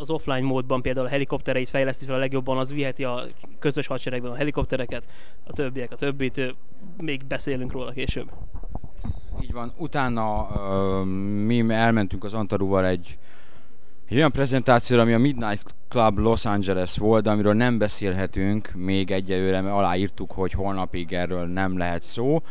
az 0.00 0.10
offline 0.10 0.40
módban 0.40 0.82
például 0.82 1.06
a 1.06 1.10
helikoptereit 1.10 1.68
fejleszti 1.68 2.04
fel 2.04 2.14
a 2.14 2.18
legjobban, 2.18 2.58
az 2.58 2.72
viheti 2.72 3.04
a 3.04 3.22
közös 3.58 3.86
hadseregben 3.86 4.30
a 4.30 4.36
helikoptereket, 4.36 5.12
a 5.44 5.52
többiek 5.52 5.92
a 5.92 5.96
többit, 5.96 6.54
még 6.96 7.26
beszélünk 7.26 7.72
róla 7.72 7.90
később. 7.90 8.30
Így 9.42 9.52
van. 9.52 9.72
Utána 9.76 10.42
uh, 10.42 11.06
mi 11.44 11.64
elmentünk 11.68 12.24
az 12.24 12.34
Antaruval 12.34 12.86
egy, 12.86 13.18
egy 14.10 14.16
olyan 14.16 14.32
prezentációra, 14.32 15.02
ami 15.02 15.12
a 15.12 15.18
Midnight 15.18 15.74
Club 15.88 16.18
Los 16.18 16.44
Angeles 16.44 16.96
volt, 16.96 17.26
amiről 17.26 17.54
nem 17.54 17.78
beszélhetünk 17.78 18.72
még 18.74 19.10
egyelőre, 19.10 19.60
mert 19.60 19.74
aláírtuk, 19.74 20.32
hogy 20.32 20.52
holnapig 20.52 21.12
erről 21.12 21.46
nem 21.46 21.78
lehet 21.78 22.02
szó 22.02 22.42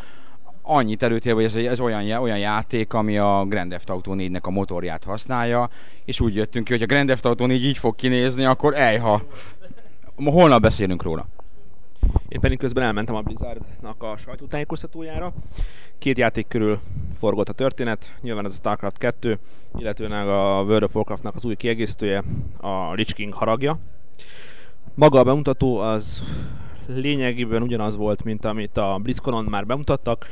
annyit 0.62 1.04
előtér, 1.04 1.34
hogy 1.34 1.44
ez, 1.44 1.56
ez 1.56 1.80
olyan, 1.80 2.22
olyan 2.22 2.38
játék, 2.38 2.94
ami 2.94 3.18
a 3.18 3.46
Grand 3.48 3.70
Theft 3.70 3.90
Auto 3.90 4.14
4-nek 4.16 4.42
a 4.42 4.50
motorját 4.50 5.04
használja, 5.04 5.70
és 6.06 6.20
úgy 6.20 6.36
jöttünk 6.36 6.66
ki, 6.66 6.72
hogy 6.72 6.82
a 6.82 6.86
Grand 6.86 7.06
Theft 7.06 7.26
Auto 7.26 7.46
4 7.46 7.66
így 7.66 7.78
fog 7.78 7.96
kinézni, 7.96 8.46
akkor 8.46 8.74
ejha. 8.76 9.22
Holnap 10.16 10.62
beszélünk 10.62 11.04
róla. 11.04 11.28
Én 12.28 12.40
pedig 12.40 12.58
közben 12.58 12.84
elmentem 12.84 13.16
a 13.16 13.22
Blizzardnak 13.22 14.04
a 14.04 14.18
sajtótájékoztatójára. 14.18 15.34
Két 15.98 16.18
játék 16.18 16.48
körül 16.48 16.80
forgott 17.14 17.50
a 17.50 17.54
történet, 17.54 18.16
nyilván 18.22 18.46
ez 18.46 18.52
a 18.52 18.56
StarCraft 18.56 18.98
2, 18.98 19.40
illetőleg 19.78 20.28
a 20.28 20.64
World 20.64 20.84
of 20.84 20.96
Warcraftnak 20.96 21.36
az 21.36 21.46
új 21.46 21.56
kiegészítője, 21.56 22.24
a 22.58 22.94
Lich 22.94 23.14
King 23.14 23.34
haragja. 23.34 23.80
Maga 24.94 25.20
a 25.20 25.24
bemutató 25.24 25.78
az 25.78 26.24
lényegében 26.88 27.62
ugyanaz 27.62 27.96
volt, 27.96 28.24
mint 28.24 28.46
amit 28.46 28.78
a 28.78 29.00
BlizzConon 29.02 29.46
már 29.46 29.66
bemutattak. 29.66 30.26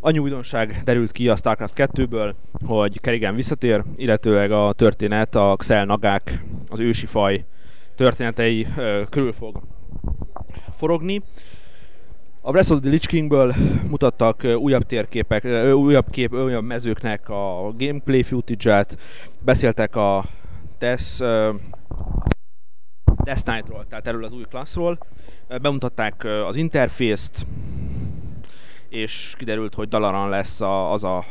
Annyi 0.00 0.18
újdonság 0.18 0.80
derült 0.84 1.12
ki 1.12 1.28
a 1.28 1.36
StarCraft 1.36 1.74
2-ből, 1.76 2.34
hogy 2.66 3.00
Kerrigan 3.00 3.34
visszatér, 3.34 3.82
illetőleg 3.96 4.50
a 4.50 4.72
történet, 4.72 5.34
a 5.34 5.54
Xel 5.56 5.84
Nagák, 5.84 6.44
az 6.68 6.78
ősi 6.78 7.06
faj 7.06 7.44
történetei 7.94 8.66
körül 9.10 9.32
fog 9.32 9.60
forogni. 10.76 11.22
A 12.40 12.50
Breath 12.50 12.72
of 12.72 12.80
the 12.80 12.90
Lich 12.90 13.06
Kingből 13.06 13.54
mutattak 13.88 14.42
újabb 14.56 14.82
térképek, 14.82 15.44
újabb, 15.74 16.10
kép, 16.10 16.34
újabb 16.34 16.64
mezőknek 16.64 17.28
a 17.28 17.72
gameplay 17.78 18.22
footage-át, 18.22 18.98
beszéltek 19.40 19.96
a 19.96 20.24
Death, 20.78 21.18
Death 23.24 23.42
Knight-ról, 23.42 23.84
tehát 23.84 24.06
erről 24.06 24.24
az 24.24 24.32
új 24.32 24.44
klasszról. 24.48 24.98
Bemutatták 25.60 26.24
az 26.24 26.56
interfészt, 26.56 27.46
és 28.88 29.34
kiderült, 29.38 29.74
hogy 29.74 29.88
Dalaran 29.88 30.28
lesz 30.28 30.60
a, 30.60 30.92
az 30.92 31.04
a 31.04 31.24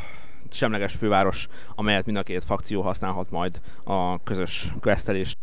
semleges 0.50 0.94
főváros, 0.96 1.48
amelyet 1.76 2.06
mind 2.06 2.18
a 2.18 2.24
két 2.24 2.44
fakció 2.44 2.82
használhat 2.82 3.32
majd 3.32 3.62
a 3.84 4.24
közös 4.24 4.74
questelés. 4.82 5.34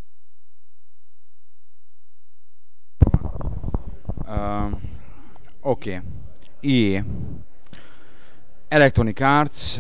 Uh, 4.22 4.22
Oké. 4.22 4.22
Okay. 5.61 6.01
IE. 6.61 7.05
Electronic 8.69 9.21
Arts, 9.21 9.79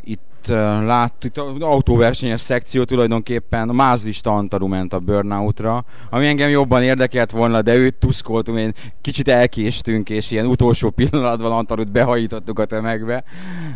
itt 0.00 0.46
lát, 0.84 1.24
itt 1.24 1.38
autóversenyes 1.60 2.40
szekció 2.40 2.84
tulajdonképpen 2.84 3.68
mázlista 3.68 4.34
Antaru 4.34 4.66
ment 4.66 4.92
a 4.92 4.98
Burnoutra, 4.98 5.84
ami 6.10 6.26
engem 6.26 6.50
jobban 6.50 6.82
érdekelt 6.82 7.30
volna, 7.30 7.62
de 7.62 7.74
őt 7.74 7.98
tuszkoltunk, 7.98 8.58
én 8.58 8.72
kicsit 9.00 9.28
elkéstünk, 9.28 10.10
és 10.10 10.30
ilyen 10.30 10.46
utolsó 10.46 10.90
pillanatban 10.90 11.52
Antarut 11.52 11.90
behajítottuk 11.90 12.58
a 12.58 12.64
tömegbe, 12.64 13.24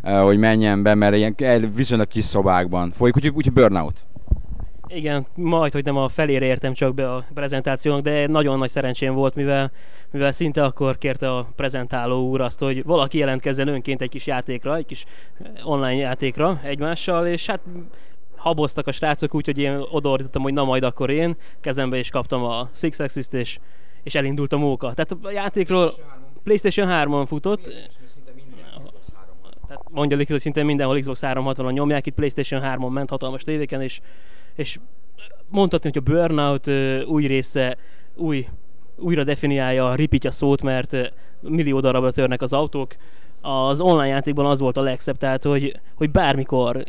hogy 0.02 0.38
menjen 0.38 0.82
be, 0.82 0.94
mert 0.94 1.16
ilyen 1.16 1.34
viszonylag 1.74 2.08
kis 2.08 2.24
szobákban 2.24 2.90
folyik, 2.90 3.16
úgyhogy, 3.16 3.32
úgyhogy 3.34 3.52
Burnout. 3.52 4.04
Igen, 4.94 5.26
majd, 5.34 5.72
hogy 5.72 5.84
nem 5.84 5.96
a 5.96 6.08
felére 6.08 6.46
értem 6.46 6.72
csak 6.72 6.94
be 6.94 7.12
a 7.12 7.24
prezentációnak, 7.34 8.02
de 8.02 8.26
nagyon 8.26 8.58
nagy 8.58 8.68
szerencsém 8.68 9.14
volt, 9.14 9.34
mivel, 9.34 9.72
mivel 10.10 10.32
szinte 10.32 10.64
akkor 10.64 10.98
kérte 10.98 11.36
a 11.36 11.48
prezentáló 11.56 12.28
úr 12.28 12.40
azt, 12.40 12.60
hogy 12.60 12.84
valaki 12.84 13.18
jelentkezzen 13.18 13.68
önként 13.68 14.02
egy 14.02 14.08
kis 14.08 14.26
játékra, 14.26 14.76
egy 14.76 14.86
kis 14.86 15.04
online 15.64 15.94
játékra 15.94 16.60
egymással, 16.62 17.26
és 17.26 17.46
hát 17.46 17.60
haboztak 18.36 18.86
a 18.86 18.92
srácok, 18.92 19.34
úgyhogy 19.34 19.58
én 19.58 19.82
odaordítottam, 19.90 20.42
hogy 20.42 20.52
na 20.52 20.64
majd 20.64 20.82
akkor 20.82 21.10
én, 21.10 21.36
kezembe 21.60 21.98
is 21.98 22.10
kaptam 22.10 22.44
a 22.44 22.68
Six 22.72 22.98
Axis-t, 22.98 23.34
és, 23.34 23.58
és 24.02 24.14
elindult 24.14 24.52
a 24.52 24.56
móka. 24.56 24.92
Tehát 24.92 25.16
a 25.22 25.30
játékról 25.30 25.92
PlayStation 26.42 26.88
3-on 26.90 27.24
futott, 27.26 27.62
tehát 29.66 29.82
mondja 29.90 30.16
hogy 30.16 30.40
szinte 30.40 30.62
mindenhol 30.62 30.98
Xbox 30.98 31.20
360-on 31.22 31.72
nyomják, 31.72 32.06
itt 32.06 32.14
PlayStation 32.14 32.62
3-on 32.64 32.92
ment 32.92 33.10
hatalmas 33.10 33.42
tévéken, 33.42 33.82
és 33.82 34.00
és 34.54 34.78
mondhatni, 35.48 35.90
hogy 35.92 36.02
a 36.06 36.12
Burnout 36.12 36.68
új 37.06 37.26
része, 37.26 37.76
új 38.14 38.46
újra 38.96 39.24
definiálja 39.24 39.90
a 39.90 39.94
ripitya 39.94 40.30
szót, 40.30 40.62
mert 40.62 41.12
millió 41.40 41.80
darabra 41.80 42.10
törnek 42.10 42.42
az 42.42 42.52
autók. 42.52 42.94
Az 43.40 43.80
online 43.80 44.06
játékban 44.06 44.46
az 44.46 44.60
volt 44.60 44.76
a 44.76 44.80
legszebb, 44.80 45.16
tehát 45.16 45.42
hogy, 45.42 45.80
hogy 45.94 46.10
bármikor 46.10 46.84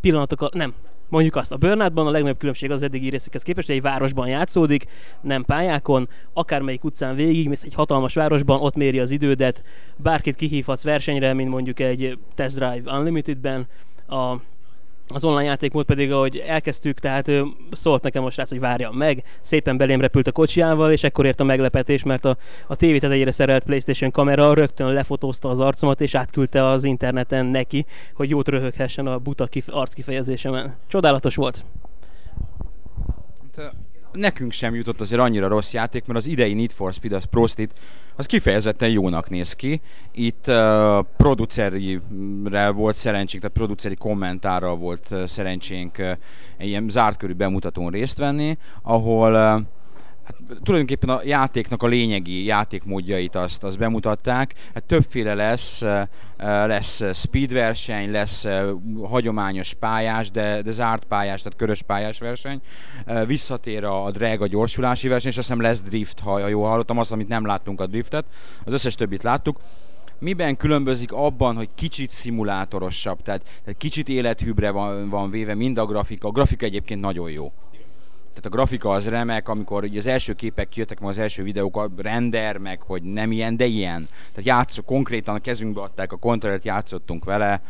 pillanatok, 0.00 0.54
nem, 0.54 0.74
mondjuk 1.08 1.36
azt, 1.36 1.52
a 1.52 1.56
Burnoutban 1.56 2.06
a 2.06 2.10
legnagyobb 2.10 2.38
különbség 2.38 2.70
az 2.70 2.82
eddigi 2.82 3.08
részekhez 3.08 3.42
képest, 3.42 3.66
hogy 3.66 3.76
egy 3.76 3.82
városban 3.82 4.28
játszódik, 4.28 4.84
nem 5.20 5.44
pályákon, 5.44 6.08
akármelyik 6.32 6.84
utcán 6.84 7.14
végig, 7.14 7.48
mész 7.48 7.64
egy 7.64 7.74
hatalmas 7.74 8.14
városban, 8.14 8.60
ott 8.60 8.74
méri 8.74 8.98
az 8.98 9.10
idődet, 9.10 9.64
bárkit 9.96 10.34
kihívhatsz 10.34 10.84
versenyre, 10.84 11.32
mint 11.32 11.50
mondjuk 11.50 11.80
egy 11.80 12.18
Test 12.34 12.56
Drive 12.56 12.98
Unlimited-ben, 12.98 13.66
a 14.08 14.36
az 15.12 15.24
online 15.24 15.44
játékmód 15.44 15.84
pedig, 15.84 16.12
ahogy 16.12 16.36
elkezdtük, 16.36 16.98
tehát 16.98 17.28
ő 17.28 17.44
szólt 17.70 18.02
nekem 18.02 18.22
most 18.22 18.36
rá, 18.36 18.44
hogy 18.48 18.60
várjam 18.60 18.96
meg, 18.96 19.22
szépen 19.40 19.76
belém 19.76 20.00
repült 20.00 20.26
a 20.26 20.32
kocsijával, 20.32 20.92
és 20.92 21.04
ekkor 21.04 21.26
ért 21.26 21.40
a 21.40 21.44
meglepetés, 21.44 22.02
mert 22.02 22.24
a, 22.24 22.36
a 22.66 22.76
tévé 22.76 22.98
tetejére 22.98 23.30
szerelt 23.30 23.64
Playstation 23.64 24.10
kamera 24.10 24.54
rögtön 24.54 24.92
lefotózta 24.92 25.48
az 25.48 25.60
arcomat, 25.60 26.00
és 26.00 26.14
átküldte 26.14 26.66
az 26.66 26.84
interneten 26.84 27.46
neki, 27.46 27.86
hogy 28.14 28.30
jót 28.30 28.48
röhöghessen 28.48 29.06
a 29.06 29.18
buta 29.18 29.46
kif- 29.46 29.68
arckifejezésemen. 29.68 30.76
Csodálatos 30.88 31.34
volt. 31.34 31.64
Nekünk 34.12 34.52
sem 34.52 34.74
jutott 34.74 35.00
azért 35.00 35.20
annyira 35.20 35.48
rossz 35.48 35.72
játék, 35.72 36.06
mert 36.06 36.18
az 36.18 36.26
idei 36.26 36.54
Need 36.54 36.70
for 36.70 36.92
Speed, 36.92 37.12
az 37.12 37.24
Prostit, 37.24 37.72
az 38.16 38.26
kifejezetten 38.26 38.88
jónak 38.88 39.30
néz 39.30 39.52
ki. 39.52 39.80
Itt 40.12 40.44
uh, 40.48 41.04
producerire 41.16 42.68
volt 42.68 42.96
szerencsénk, 42.96 43.42
tehát 43.42 43.56
produceri 43.56 43.94
kommentárral 43.94 44.76
volt 44.76 45.06
uh, 45.10 45.24
szerencsénk 45.24 45.96
uh, 45.98 46.10
ilyen 46.58 46.88
zárt 46.88 47.18
körű 47.18 47.32
bemutatón 47.32 47.90
részt 47.90 48.18
venni, 48.18 48.58
ahol 48.82 49.34
uh, 49.34 49.62
hát 50.30 50.60
tulajdonképpen 50.62 51.08
a 51.08 51.20
játéknak 51.24 51.82
a 51.82 51.86
lényegi 51.86 52.44
játékmódjait 52.44 53.34
azt, 53.34 53.64
azt 53.64 53.78
bemutatták. 53.78 54.54
Hát 54.74 54.84
többféle 54.84 55.34
lesz, 55.34 55.84
lesz 56.66 57.02
speed 57.12 57.52
verseny, 57.52 58.10
lesz 58.10 58.46
hagyományos 59.02 59.74
pályás, 59.74 60.30
de, 60.30 60.62
de 60.62 60.70
zárt 60.70 61.04
pályás, 61.04 61.42
tehát 61.42 61.58
körös 61.58 61.82
pályás 61.82 62.18
verseny. 62.18 62.60
Visszatér 63.26 63.84
a, 63.84 64.04
a 64.04 64.10
drag, 64.10 64.42
a 64.42 64.46
gyorsulási 64.46 65.08
verseny, 65.08 65.30
és 65.30 65.38
azt 65.38 65.48
hiszem 65.48 65.62
lesz 65.62 65.82
drift, 65.82 66.20
ha 66.20 66.48
jól 66.48 66.68
hallottam, 66.68 66.98
azt, 66.98 67.12
amit 67.12 67.28
nem 67.28 67.46
láttunk 67.46 67.80
a 67.80 67.86
driftet. 67.86 68.24
Az 68.64 68.72
összes 68.72 68.94
többit 68.94 69.22
láttuk 69.22 69.60
miben 70.18 70.56
különbözik 70.56 71.12
abban, 71.12 71.56
hogy 71.56 71.68
kicsit 71.74 72.10
szimulátorosabb, 72.10 73.22
tehát, 73.22 73.42
tehát 73.42 73.78
kicsit 73.78 74.08
élethűbre 74.08 74.70
van, 74.70 75.08
van 75.08 75.30
véve 75.30 75.54
mind 75.54 75.78
a 75.78 75.86
grafika. 75.86 76.28
A 76.28 76.30
grafika 76.30 76.64
egyébként 76.64 77.00
nagyon 77.00 77.30
jó 77.30 77.52
tehát 78.40 78.58
a 78.58 78.62
grafika 78.62 78.90
az 78.90 79.08
remek, 79.08 79.48
amikor 79.48 79.84
ugye 79.84 79.98
az 79.98 80.06
első 80.06 80.32
képek 80.32 80.68
kijöttek, 80.68 81.00
meg 81.00 81.08
az 81.08 81.18
első 81.18 81.42
videók, 81.42 81.76
a 81.76 81.90
render, 81.96 82.56
meg 82.56 82.82
hogy 82.82 83.02
nem 83.02 83.32
ilyen, 83.32 83.56
de 83.56 83.64
ilyen. 83.64 84.08
Tehát 84.30 84.44
játszok, 84.44 84.84
konkrétan 84.84 85.34
a 85.34 85.38
kezünkbe 85.38 85.80
adták 85.80 86.12
a 86.12 86.16
kontrollert, 86.16 86.64
játszottunk 86.64 87.24
vele. 87.24 87.62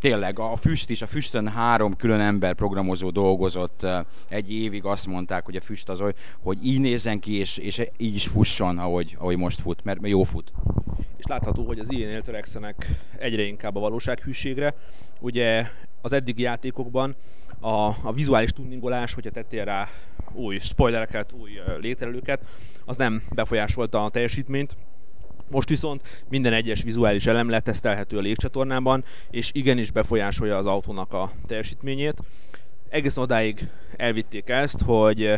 Tényleg 0.00 0.38
a 0.38 0.56
füst 0.56 0.90
is, 0.90 1.02
a 1.02 1.06
füstön 1.06 1.48
három 1.48 1.96
külön 1.96 2.20
ember 2.20 2.54
programozó 2.54 3.10
dolgozott 3.10 3.86
egy 4.28 4.52
évig, 4.52 4.84
azt 4.84 5.06
mondták, 5.06 5.44
hogy 5.44 5.56
a 5.56 5.60
füst 5.60 5.88
az, 5.88 6.02
hogy 6.42 6.66
így 6.66 6.80
nézzen 6.80 7.20
ki, 7.20 7.32
és, 7.32 7.56
és 7.58 7.82
így 7.96 8.14
is 8.14 8.26
fusson, 8.26 8.78
ahogy, 8.78 9.16
ahogy 9.18 9.36
most 9.36 9.60
fut, 9.60 9.84
mert 9.84 10.08
jó 10.08 10.22
fut. 10.22 10.52
És 11.16 11.24
látható, 11.26 11.66
hogy 11.66 11.78
az 11.78 11.92
ilyen 11.92 12.22
törekszenek 12.22 12.90
egyre 13.18 13.42
inkább 13.42 13.76
a 13.76 13.80
valósághűségre. 13.80 14.74
Ugye 15.20 15.66
az 16.00 16.12
eddigi 16.12 16.42
játékokban 16.42 17.16
a, 17.66 17.96
a 18.02 18.12
vizuális 18.12 18.50
tuningolás, 18.50 19.14
hogyha 19.14 19.30
tettél 19.30 19.64
rá 19.64 19.88
új 20.32 20.58
spoilereket, 20.58 21.32
új 21.32 21.50
légterelőket, 21.80 22.40
az 22.84 22.96
nem 22.96 23.22
befolyásolta 23.34 24.04
a 24.04 24.10
teljesítményt. 24.10 24.76
Most 25.50 25.68
viszont 25.68 26.24
minden 26.28 26.52
egyes 26.52 26.82
vizuális 26.82 27.26
elem 27.26 27.50
letesztelhető 27.50 28.18
a 28.18 28.20
légcsatornában, 28.20 29.04
és 29.30 29.50
igenis 29.52 29.90
befolyásolja 29.90 30.56
az 30.56 30.66
autónak 30.66 31.12
a 31.12 31.30
teljesítményét. 31.46 32.22
Egészen 32.88 33.22
odáig 33.22 33.68
elvitték 33.96 34.48
ezt, 34.48 34.82
hogy 34.82 35.32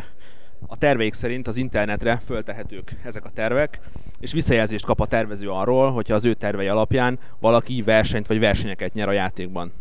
a 0.67 0.79
terveik 0.79 1.15
szerint 1.15 1.47
az 1.47 1.57
internetre 1.57 2.17
föltehetők 2.17 2.93
ezek 3.05 3.25
a 3.25 3.31
tervek, 3.31 3.81
és 4.21 4.33
visszajelzést 4.33 4.85
kap 4.85 5.01
a 5.01 5.07
tervező 5.07 5.51
arról, 5.51 5.91
hogyha 5.91 6.15
az 6.15 6.25
ő 6.25 6.35
tervei 6.35 6.69
alapján 6.69 7.19
valaki 7.41 7.83
versenyt 7.83 8.27
vagy 8.27 8.39
versenyeket 8.39 8.95
nyer 8.95 9.09
a 9.09 9.13
játékban 9.13 9.73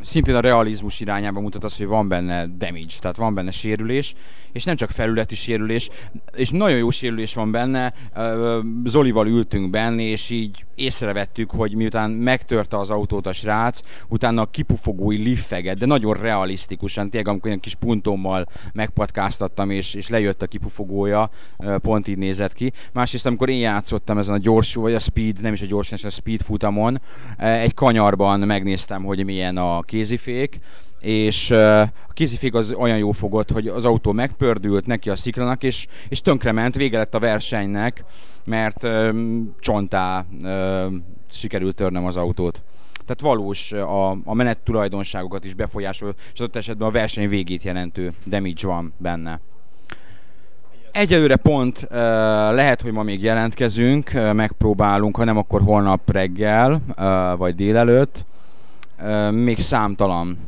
szintén 0.00 0.34
a 0.34 0.40
realizmus 0.40 1.00
irányába 1.00 1.40
mutat 1.40 1.64
az, 1.64 1.76
hogy 1.76 1.86
van 1.86 2.08
benne 2.08 2.46
damage, 2.46 2.94
tehát 2.98 3.16
van 3.16 3.34
benne 3.34 3.50
sérülés, 3.50 4.14
és 4.52 4.64
nem 4.64 4.76
csak 4.76 4.90
felületi 4.90 5.34
sérülés, 5.34 5.88
és 6.34 6.50
nagyon 6.50 6.78
jó 6.78 6.90
sérülés 6.90 7.34
van 7.34 7.50
benne. 7.50 7.94
Zolival 8.84 9.26
ültünk 9.26 9.70
benne, 9.70 10.02
és 10.02 10.30
így 10.30 10.64
észrevettük, 10.74 11.50
hogy 11.50 11.74
miután 11.74 12.10
megtörte 12.10 12.78
az 12.78 12.90
autót 12.90 13.26
a 13.26 13.32
srác, 13.32 13.80
utána 14.08 14.42
a 14.42 14.50
kipufogói 14.50 15.22
liffeget, 15.22 15.78
de 15.78 15.86
nagyon 15.86 16.14
realisztikusan, 16.14 17.10
tényleg 17.10 17.28
amikor 17.28 17.46
ilyen 17.46 17.60
kis 17.60 17.74
puntommal 17.74 18.46
megpatkáztattam, 18.72 19.70
és, 19.70 19.94
és 19.94 20.08
lejött 20.08 20.42
a 20.42 20.46
kipufogója, 20.46 21.30
pont 21.82 22.08
így 22.08 22.18
nézett 22.18 22.52
ki. 22.52 22.72
Másrészt, 22.92 23.26
amikor 23.26 23.48
én 23.48 23.58
játszottam 23.58 24.18
ezen 24.18 24.34
a 24.34 24.38
gyorsú, 24.38 24.80
vagy 24.80 24.94
a 24.94 24.98
speed, 24.98 25.40
nem 25.40 25.52
is 25.52 25.62
a 25.62 25.66
gyors, 25.66 25.90
hanem 25.90 26.06
a 26.06 26.10
speed 26.10 26.40
futamon, 26.40 27.00
egy 27.36 27.74
kanyarban 27.74 28.40
megnéztem, 28.40 29.04
hogy 29.04 29.24
milyen 29.24 29.56
a 29.56 29.82
kézifék, 29.88 30.58
és 31.00 31.50
a 31.50 32.12
kézifék 32.12 32.54
az 32.54 32.72
olyan 32.72 32.98
jó 32.98 33.10
fogott, 33.10 33.50
hogy 33.50 33.68
az 33.68 33.84
autó 33.84 34.12
megpördült 34.12 34.86
neki 34.86 35.10
a 35.10 35.16
sziklanak, 35.16 35.62
és, 35.62 35.86
és 36.08 36.20
tönkrement, 36.20 36.74
vége 36.74 36.98
lett 36.98 37.14
a 37.14 37.18
versenynek, 37.18 38.04
mert 38.44 38.86
csontá 39.60 40.26
sikerült 41.30 41.76
törnem 41.76 42.04
az 42.04 42.16
autót. 42.16 42.62
Tehát 42.92 43.20
valós 43.20 43.72
a, 43.72 44.10
a 44.10 44.34
menet 44.34 44.58
tulajdonságokat 44.58 45.44
is 45.44 45.54
befolyásol, 45.54 46.14
és 46.32 46.40
adott 46.40 46.56
esetben 46.56 46.88
a 46.88 46.90
verseny 46.90 47.28
végét 47.28 47.62
jelentő 47.62 48.12
damage 48.26 48.66
van 48.66 48.92
benne. 48.96 49.40
Egyelőre 50.92 51.36
pont 51.36 51.86
lehet, 52.50 52.80
hogy 52.80 52.92
ma 52.92 53.02
még 53.02 53.22
jelentkezünk, 53.22 54.10
uh, 54.14 54.32
megpróbálunk, 54.32 55.16
ha 55.16 55.24
nem, 55.24 55.36
akkor 55.36 55.62
holnap 55.62 56.10
reggel, 56.10 56.80
vagy 57.36 57.54
délelőtt 57.54 58.24
még 59.30 59.58
számtalan 59.58 60.38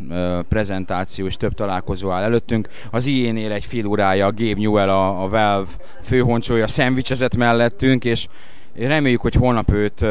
prezentáció 0.49 1.27
és 1.27 1.37
több 1.37 1.55
találkozó 1.55 2.11
áll 2.11 2.23
előttünk. 2.23 2.69
Az 2.91 3.07
IE-nél 3.07 3.53
egy 3.53 3.65
fél 3.65 3.87
órája 3.87 4.33
Gabe 4.33 4.61
Newell, 4.61 4.89
a, 4.89 5.23
a 5.23 5.29
Valve 5.29 5.71
főhoncsója 6.03 6.67
szendvicsezett 6.67 7.37
mellettünk, 7.37 8.05
és 8.05 8.27
reméljük, 8.75 9.21
hogy 9.21 9.35
holnap 9.35 9.71
őt, 9.73 10.03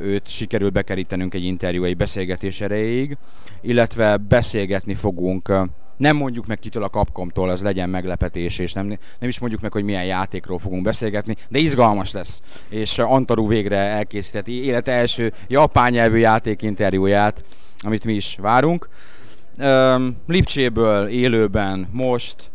őt 0.00 0.28
sikerül 0.28 0.70
bekerítenünk 0.70 1.34
egy 1.34 1.44
interjú, 1.44 1.84
egy 1.84 1.96
beszélgetés 1.96 2.60
erejéig, 2.60 3.16
illetve 3.60 4.16
beszélgetni 4.16 4.94
fogunk 4.94 5.52
nem 5.98 6.16
mondjuk 6.16 6.46
meg 6.46 6.58
kitől 6.58 6.82
a 6.82 6.88
Capcomtól, 6.88 7.48
az 7.48 7.62
legyen 7.62 7.88
meglepetés, 7.88 8.58
és 8.58 8.72
nem, 8.72 8.86
nem 8.86 9.28
is 9.28 9.38
mondjuk 9.38 9.60
meg, 9.60 9.72
hogy 9.72 9.84
milyen 9.84 10.04
játékról 10.04 10.58
fogunk 10.58 10.82
beszélgetni, 10.82 11.36
de 11.48 11.58
izgalmas 11.58 12.12
lesz. 12.12 12.42
És 12.68 12.98
Antaru 12.98 13.46
végre 13.46 13.76
elkészíteti 13.76 14.64
élet 14.64 14.88
első 14.88 15.32
japán 15.48 15.90
nyelvű 15.90 16.18
játékinterjúját, 16.18 17.42
amit 17.84 18.04
mi 18.04 18.14
is 18.14 18.36
várunk. 18.40 18.88
Lipcséből 20.26 21.08
élőben 21.08 21.88
most 21.92 22.50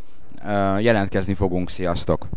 jelentkezni 0.79 1.33
fogunk. 1.33 1.69
Sziasztok! 1.69 2.27